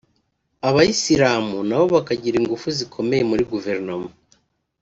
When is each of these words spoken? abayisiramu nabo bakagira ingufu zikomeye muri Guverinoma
abayisiramu 0.67 1.57
nabo 1.67 1.85
bakagira 1.95 2.35
ingufu 2.41 2.67
zikomeye 2.77 3.23
muri 3.29 3.43
Guverinoma 3.51 4.09